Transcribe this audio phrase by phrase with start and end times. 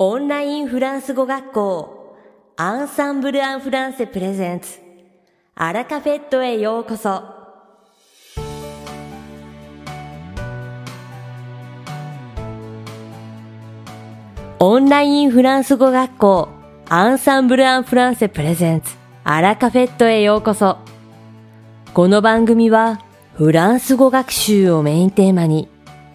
[0.00, 2.16] オンラインフランス語学校
[2.56, 4.78] アンサンブル・アン・フランセプレゼンツ
[5.56, 7.24] アラカフェットへようこそ。
[14.60, 16.48] オンラインフランス語学校
[16.88, 18.94] アンサンブル・アン・フランセプレゼンツ
[19.24, 20.78] アラカフェットへようこそ。
[21.92, 23.00] この番組は
[23.34, 25.68] フランス語学習をメインテーマに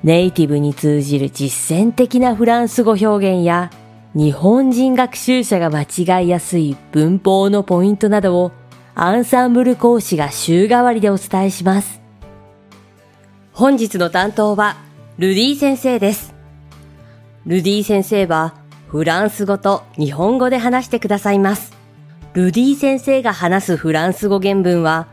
[0.03, 3.71] ネイティブに通じる実践的なフランス語表現や
[4.13, 8.51] 日本人学習者が間違いやすい文法のポイントなどを
[8.95, 12.01] アンサンブル講師が週替わりでお伝えします。
[13.53, 14.75] 本日の担当は
[15.17, 16.35] ルディ先生です。
[17.45, 18.55] ルディ先生は
[18.87, 21.71] フランス語と日本語で話してくださいます。
[22.33, 25.07] ルディ先生が話すフランス語原文は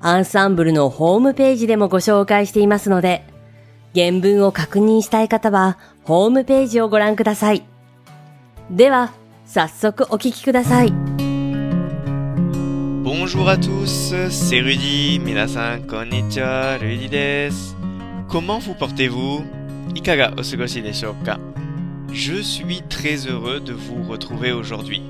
[0.00, 3.24] アンサンブルのホームページでもご紹介していますので、
[3.98, 7.64] 原文を確認したい方は、ホームページをご覧ください。
[8.70, 9.12] では、
[9.44, 10.92] 早速お聞きください。
[13.02, 15.20] Bonjour à tous, c'est Rudy.
[15.20, 16.78] 皆さん、こんにちは。
[16.80, 17.74] Rudy です。
[18.28, 19.42] Comment vous portez-vous?
[19.96, 21.40] いかがお過ごしでしょうか
[22.10, 25.02] Je suis très heureux de vous retrouver aujourd'hui.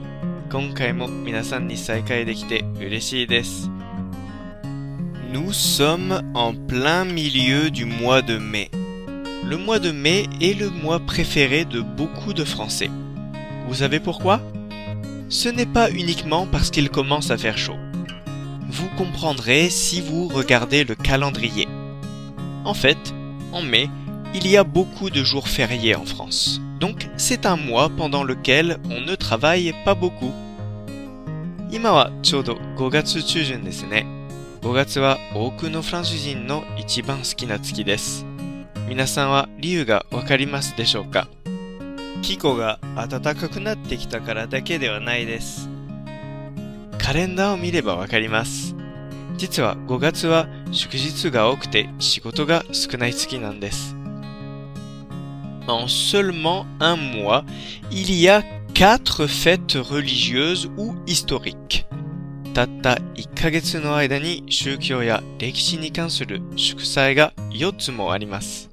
[0.50, 3.70] 今回も皆さんに再会できて嬉しいです。
[5.31, 8.69] Nous sommes en plein milieu du mois de mai.
[9.45, 12.89] Le mois de mai est le mois préféré de beaucoup de Français.
[13.67, 14.42] Vous savez pourquoi
[15.30, 17.78] Ce n'est pas uniquement parce qu'il commence à faire chaud.
[18.69, 21.67] Vous comprendrez si vous regardez le calendrier.
[22.66, 23.14] En fait,
[23.52, 23.89] en mai,
[24.33, 26.61] il y a beaucoup de jours fériés en France.
[26.80, 30.33] Donc c'est un mois pendant lequel on ne travaille pas beaucoup.
[31.73, 34.06] 今はちょうど5月中旬ですね。
[34.61, 38.27] 5月は多くのフランス人の一番好きな月です。
[38.89, 41.28] 皆さんは理由がわかりますでしょうか？
[42.23, 45.70] 気候が暖かくなってきたからだけではないです。
[46.98, 48.75] カレンダーを見ればわかります。
[49.37, 53.94] 実は5月は祝日が多くて仕事が少ない月なんです。
[55.69, 57.44] En seulement un mois,
[57.91, 58.43] il y a
[58.75, 61.84] quatre fêtes religieuses ou historiques.
[62.57, 68.69] たった1ヶ月の間に宗教や歴史に関する祝祭が4つもあります。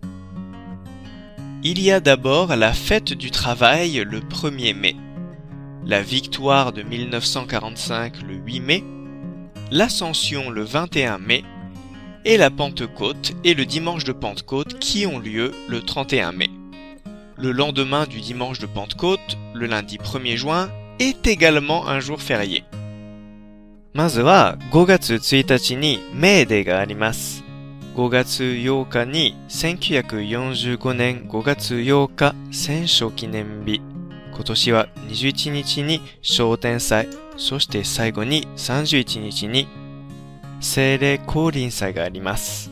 [1.63, 4.97] Il y a d'abord la fête du travail le 1er mai,
[5.85, 8.85] la victoire de 1945 le 8 mai,
[9.71, 11.45] l'ascension le 21 mai
[12.25, 16.51] et la Pentecôte et le dimanche de Pentecôte qui ont lieu le 31 mai.
[17.37, 22.65] Le lendemain du dimanche de Pentecôte, le lundi 1er juin, est également un jour férié.
[23.96, 27.46] まずは5月1日にメーデーがあります。
[27.96, 33.82] 5月8日に1945年5月8日戦勝記念日。
[34.34, 37.08] 今年は21日に商店祭、
[37.38, 39.70] そして最後に31日に
[40.60, 42.70] 精霊降臨祭があります。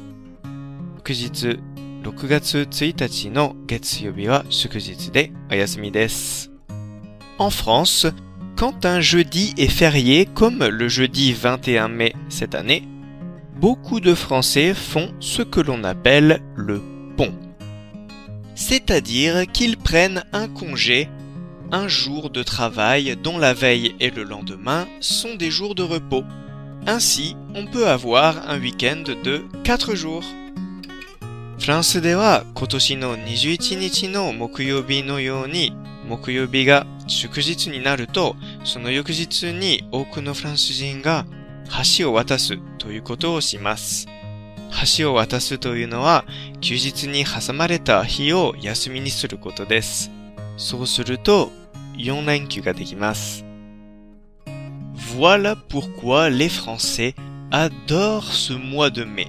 [0.98, 1.62] 翌日
[2.02, 6.52] 6月1日の月曜日は祝日でお休みです。
[7.40, 8.14] En France,
[8.63, 12.83] quand un jeudi est férié comme le jeudi 21 mai cette année,
[13.61, 16.83] beaucoup de Français font ce que l'on appelle le
[17.17, 17.33] pont.
[18.55, 21.09] C'est-à-dire qu'ils prennent un congé,
[21.71, 26.25] un jour de travail dont la veille et le lendemain sont des jours de repos.
[26.87, 30.25] Ainsi, on peut avoir un week-end de 4 jours.
[31.61, 35.73] フランスでは今年の21日の木曜日のように
[36.09, 41.26] 木曜日が 祝日になるとその翌日に多くのフランス人が
[41.98, 44.08] 橋を渡すということをします。
[44.98, 46.26] 橋を渡すというのは
[46.62, 50.12] 休日に挟まれた日を休みにすることです。
[50.58, 51.52] そうすると
[51.96, 53.46] 4連休ができます。
[55.18, 57.14] Voilà pourquoi les Français
[57.52, 59.28] adorent ce mois de mai.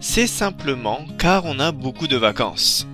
[0.00, 2.89] C'est simplement car on a beaucoup de vacances.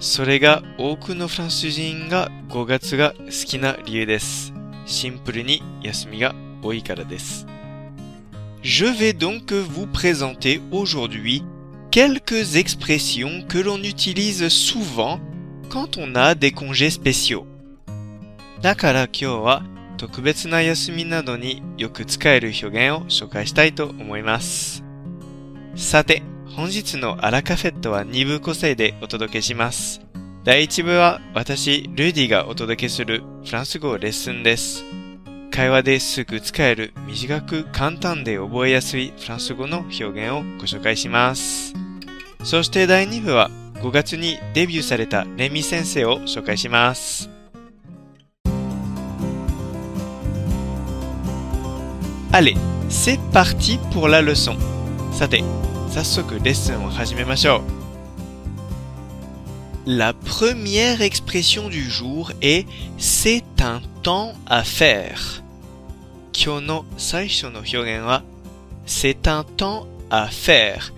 [0.00, 4.52] それが多くのフランス人が5月が好きな理由です。
[4.86, 7.46] シンプルに休みが多いからです。
[8.62, 11.44] Je vais donc vous présenter aujourd'hui
[11.90, 15.18] quelques expressions que l'on utilise souvent
[15.68, 17.44] quand on a des congés spéciaux.
[18.60, 19.62] だから今日は
[19.96, 24.84] 特別な休みなどによく使える表現を紹介したいと思います。
[25.74, 26.22] さて、
[26.56, 30.00] 本日のアラカフェットは2部構成でお届けします。
[30.44, 34.84] 第1部は私、ルーディがお届けするフランス語レッスンです。
[35.50, 41.74] 会話ですぐ使える短く簡単で覚えやすいフランス語の表現をご紹介します。
[42.44, 47.30] そして第2部は5月にデビューされたレミ先生を紹介します。
[52.30, 52.56] Allez,
[52.88, 54.56] c'est parti pour la leçon.
[55.12, 55.42] さて、
[55.89, 57.61] 早速レッスンを始めましょう。
[59.85, 62.65] La première expression du jour est
[62.97, 65.43] c'est un temps à faire.
[66.33, 68.23] 今日の最初の表現は
[68.85, 70.93] c'est un temps à faire.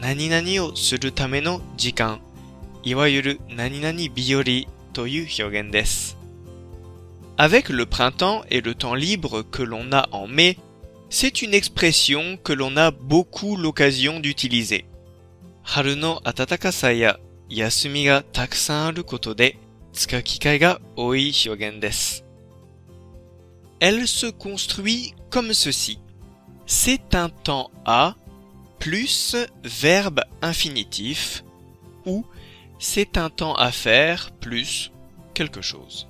[0.00, 2.20] 何々をするための時間。
[2.82, 4.44] いわゆる何々日和
[4.92, 6.16] という表現です。
[7.36, 10.56] Avec le printemps et le temps libre que l'on a en mai,
[11.13, 14.85] c'est une expression que l'on a beaucoup l'occasion d'utiliser.
[23.81, 25.99] Elle se construit comme ceci.
[26.65, 28.15] C'est un temps à
[28.79, 29.35] plus
[29.65, 31.43] verbe infinitif
[32.05, 32.25] ou
[32.79, 34.93] c'est un temps à faire plus
[35.33, 36.07] quelque chose.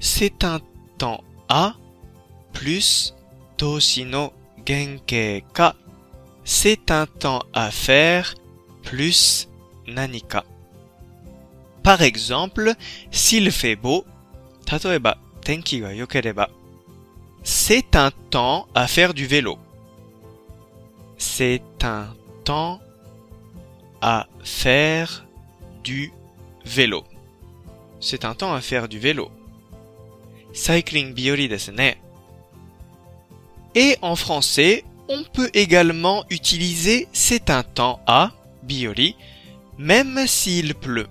[0.00, 0.58] C'est un
[0.98, 1.74] temps à
[2.52, 3.14] plus
[3.56, 4.32] toshi no
[5.52, 5.74] ka.
[6.44, 8.34] C'est un temps à faire
[8.82, 9.48] plus
[9.86, 10.44] nanika.
[11.82, 12.72] Par exemple,
[13.10, 14.04] s'il fait beau,
[15.44, 16.50] tenki ga yokereba.
[17.42, 19.58] C'est un temps à faire du vélo.
[21.18, 22.08] C'est un
[22.44, 22.80] temps
[24.00, 25.26] à faire
[25.82, 26.12] du
[26.64, 27.04] vélo.
[28.00, 29.30] C'est un temps à faire du vélo.
[30.54, 31.94] Cycling Biori desne.
[33.74, 38.30] Et en français, on peut également utiliser c'est un temps à
[38.62, 39.16] Biori
[39.78, 41.08] même s'il pleut.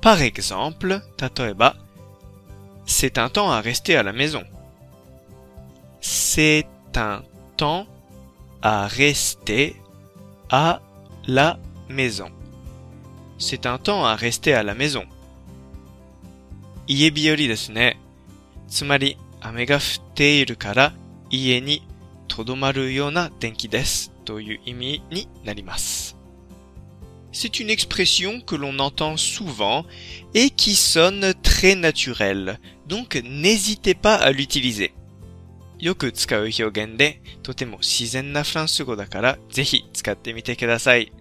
[0.00, 1.76] Par exemple, 例えば
[2.86, 4.42] C'est un temps à rester à la maison.
[6.00, 6.66] C'est
[6.96, 7.22] un
[7.56, 7.86] temps
[8.62, 9.76] à rester
[10.48, 10.80] à
[11.28, 12.30] la maison
[13.39, 15.05] C'est un temps à rester à la maison.
[16.87, 17.93] Ie biori desu ne.
[18.69, 20.93] Tsumari, ame ga futte iru kara,
[21.31, 21.81] ie ni
[22.27, 26.13] todomaru yo na tenki desu toyu imi ni narimasu.
[27.31, 29.85] C'est une expression que l'on entend souvent
[30.33, 34.93] et qui sonne très naturelle, donc n'hésitez pas à l'utiliser.
[35.79, 41.11] よく使う表現で、とても自然なフランス語だから、ぜひ使ってみてください。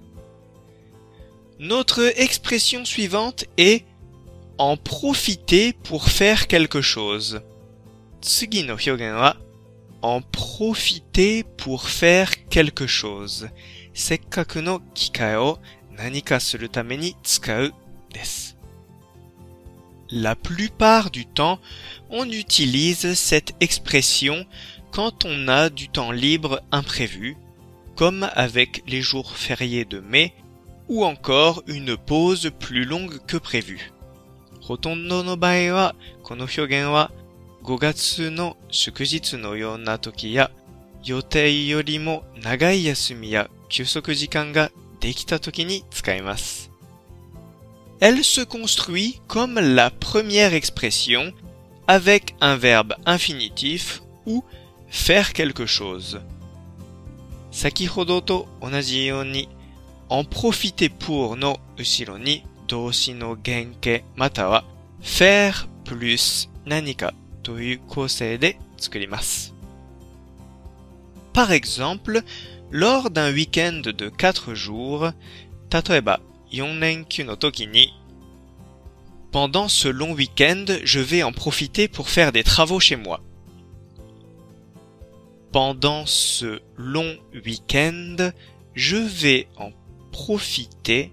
[1.62, 3.84] notre expression suivante est
[4.58, 7.42] en profiter pour faire quelque chose.
[8.22, 8.66] Tsugi
[10.02, 13.50] en profiter pour faire quelque chose.
[20.12, 21.60] La plupart du temps,
[22.10, 24.46] on utilise cette expression
[24.92, 27.36] quand on a du temps libre imprévu,
[27.98, 30.34] comme avec les jours fériés de mai
[30.89, 33.93] ou encore une pause plus longue que prévu.
[34.69, 37.11] Hotondo no bae wa, kono hyogen wa,
[37.63, 40.51] 5月の祝日のような時や、
[41.05, 44.71] 予定よりも長い休みや休息時間が
[45.01, 46.71] できた時に使います。
[48.01, 51.33] elle se construit comme la première expression
[51.87, 54.45] avec un verbe infinitif ou
[54.89, 56.21] faire quelque chose.
[57.51, 59.49] Sakihodo to onaji you ni
[60.10, 64.64] en profiter pour no ushiro ni doshi no genke mata wa
[65.02, 67.14] faire plus nanika
[67.44, 68.54] toyu kosei de.
[71.34, 72.22] Par exemple,
[72.72, 75.12] lors d'un week-end de 4 jours,
[75.70, 76.20] tatoeba
[79.32, 83.22] pendant ce long week-end, je vais en profiter pour faire des travaux chez moi.
[85.52, 88.32] Pendant ce long week-end,
[88.74, 89.72] je vais en
[90.12, 91.12] profiter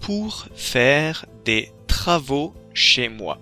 [0.00, 3.38] pour faire des travaux chez moi.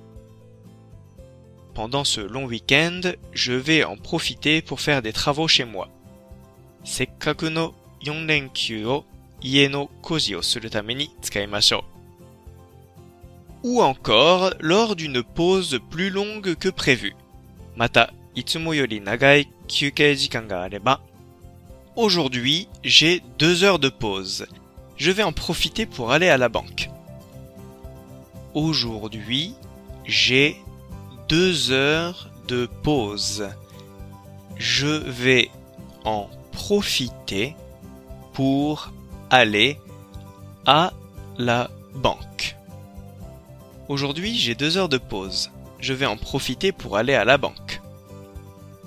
[1.75, 3.01] Pendant ce long week-end,
[3.33, 5.89] je vais en profiter pour faire des travaux chez moi.
[6.85, 9.05] せっかくの4連休を
[9.41, 11.85] 家の工事をするために使いましょ
[13.63, 13.69] う。
[13.69, 17.15] Ou encore lors d'une pause plus longue que prévu.
[17.77, 21.01] また、いつもより長い休憩時間があれば。
[21.97, 24.47] Aujourd'hui, j'ai deux heures de pause
[24.98, 26.90] Je vais en profiter pour aller à la banque.
[28.54, 29.54] Aujourd'hui,
[30.06, 30.56] j'ai
[31.28, 33.50] deux heures de pause.
[34.58, 35.50] Je vais
[36.06, 37.56] en profiter
[38.34, 38.92] pour
[39.30, 39.80] aller
[40.66, 40.94] à
[41.38, 42.56] la banque.
[43.88, 45.52] Aujourd'hui, j'ai deux heures de pause.
[45.80, 47.82] Je vais en profiter pour aller à la banque.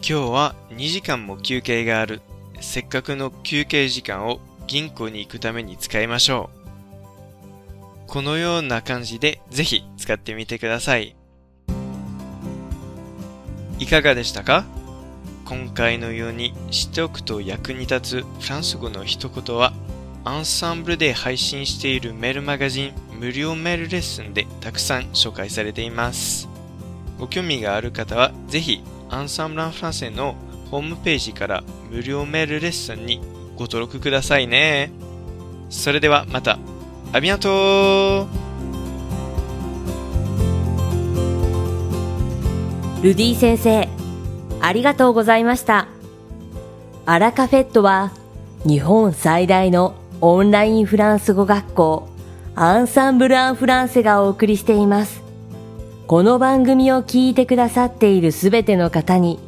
[0.09, 2.21] 今日は2時間も休憩がある。
[2.61, 4.41] せっかくの休憩時間を
[4.72, 6.50] 銀行に行くために使いましょ
[8.06, 8.08] う。
[8.08, 11.18] このような感じでぜひ使ってみてください。
[13.80, 14.64] いかがでしたか？
[15.44, 19.74] 今回のように知っておくと役に立つフランス語の一言は
[20.24, 26.48] アンサンブルで配信しているメールマガジン無料メールレッスンでたくさん紹介されています。
[27.20, 30.38] ご興味がある方はぜひアンサンブランフランセの
[30.70, 33.20] ホームページから無料メールレッスンに
[33.62, 34.92] ご登録くださいね。
[35.70, 36.58] それではまた。
[37.14, 38.28] アビアント
[43.04, 43.88] ルディ先生、
[44.62, 45.88] ありがとうございました。
[47.06, 48.12] アラカフェットは
[48.66, 52.10] 日本最大のオンラインフランス語学校
[52.56, 55.22] アンサンブル・アン・フランセがお送りしています。
[56.08, 59.40] この番組を聞いてくださっているすべての方に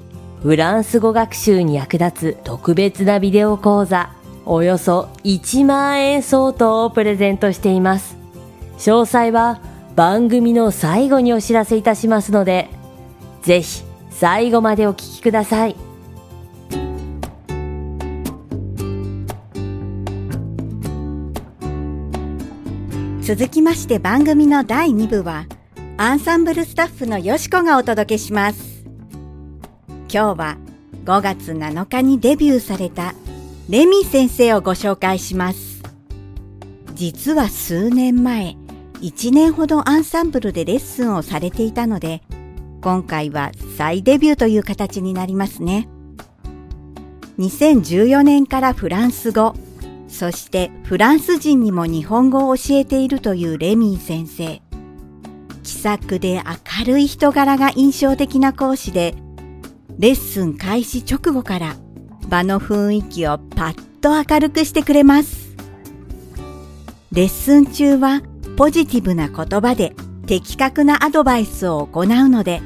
[0.44, 4.10] フランス語学習に役立つ特別なビデオ講座
[4.46, 8.18] およそ1万円相当をプレゼントしています。
[8.78, 9.62] 詳細は
[9.96, 12.68] 番組の最後にお知らせいたしますので、
[13.42, 15.78] ぜひ最後までお聞きください。
[23.22, 25.46] 続きまして番組の第2部は、
[25.96, 28.73] アンサンブルスタッフのよしこがお届けします。
[30.14, 30.58] 今日は
[31.06, 33.16] 5月7日にデビューされた
[33.68, 35.82] レミ先生をご紹介します。
[36.94, 38.56] 実は数年前、
[39.02, 42.22] 1年ほどアンサンブルでレッスンをされていたので、
[42.84, 45.90] 今回は再デビューという形になりますね。
[47.40, 49.56] 2014年からフランス語、
[50.08, 54.62] そしてフランス人にも日本語を教えているというレミー先生。
[55.64, 56.44] 気さくで
[56.78, 59.16] 明るい人柄が印象的な講師で、
[60.00, 61.76] レッスン開始直後から
[62.28, 65.56] 場の雰囲気をパッと明るくしてくれます。
[67.12, 68.22] レッスン中は
[68.58, 69.94] ポジティブな言葉で
[70.26, 72.62] 的確なアドバイスを行うので、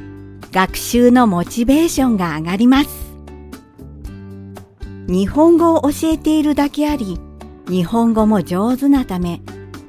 [0.51, 2.89] 学習のモチベーションが上がります。
[5.07, 7.19] 日本語を教えているだけあり、
[7.67, 9.41] 日本語も上手なため、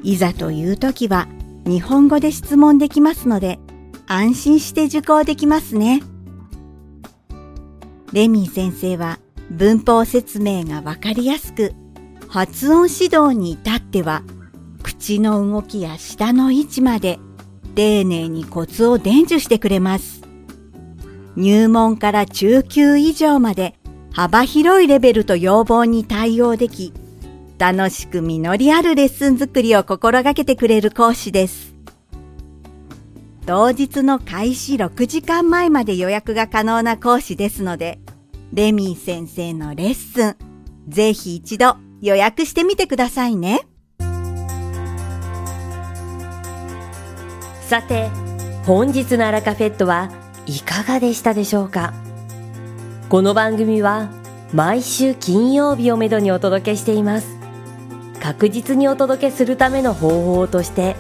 [0.02, 1.28] いざという時は
[1.64, 3.60] 日本語で質問できますので、
[4.06, 6.02] 安心して受講できますね。
[8.12, 9.18] レミー先生は
[9.50, 11.74] 文法説明がわかりやすく、
[12.28, 14.22] 発音指導に至っては、
[14.82, 17.18] 口の動きや舌の位置まで
[17.74, 20.22] 丁寧にコツを伝授してくれます。
[21.36, 23.74] 入門から中級以上まで
[24.12, 26.92] 幅広いレベルと要望に対応でき、
[27.58, 31.77] 楽しく実りあるレッスン作りを心がけてくれる講師です。
[33.48, 37.98] 当日の開始6時間前まで予約が可能な講師ですので、
[38.52, 40.36] レミー先生のレッスン、
[40.86, 43.66] ぜひ一度予約してみてくださいね。
[47.62, 48.10] さて、
[48.66, 50.10] 本日のアラカフェットは
[50.44, 51.94] いかがでしたでしょうか？
[53.08, 54.10] この番組は
[54.52, 57.38] 毎週金曜日をめどにお届けしています。
[58.20, 60.96] 確実にお届けするための方法として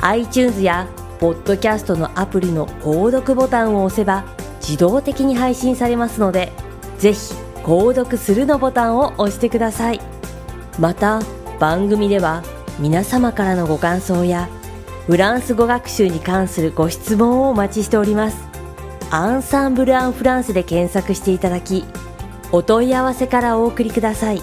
[0.00, 0.88] iTunes や
[1.22, 4.24] ポッドキャストのアプリの購読ボタンを押せば
[4.60, 6.50] 自動的に配信されますので
[6.98, 10.00] ぜひ購読するのボタンを押してください。
[10.80, 11.20] また
[11.60, 12.42] 番組では
[12.80, 14.48] 皆様からのご感想や
[15.06, 18.38] フランス語学習に関するご質問をお待ちしております。
[19.12, 21.84] アンサンブル・アン・フランスで検索していただき
[22.50, 24.42] お問い合わせからお送りください。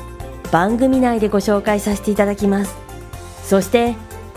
[0.50, 2.74] 番組内でご紹介させていただきます。
[3.44, 3.98] そして